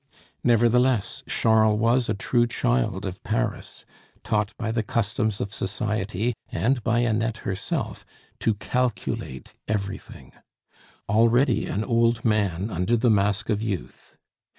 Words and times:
Nevertheless, 0.43 1.21
Charles 1.27 1.79
was 1.79 2.09
a 2.09 2.15
true 2.15 2.47
child 2.47 3.05
of 3.05 3.21
Paris, 3.21 3.85
taught 4.23 4.51
by 4.57 4.71
the 4.71 4.81
customs 4.81 5.39
of 5.39 5.53
society 5.53 6.33
and 6.51 6.83
by 6.83 7.01
Annette 7.01 7.45
herself 7.45 8.03
to 8.39 8.55
calculate 8.55 9.53
everything; 9.67 10.31
already 11.07 11.67
an 11.67 11.83
old 11.83 12.25
man 12.25 12.71
under 12.71 12.97
the 12.97 13.11
mask 13.11 13.51
of 13.51 13.61
youth. 13.61 14.17